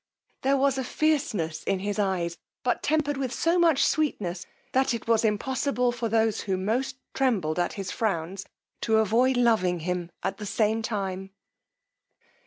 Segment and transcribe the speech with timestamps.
[0.41, 5.07] There was a fierceness in his eyes, but tempered with so much sweetness, that it
[5.07, 8.47] was impossible for those who most trembled at his frowns
[8.81, 11.29] to avoid loving him at the same time.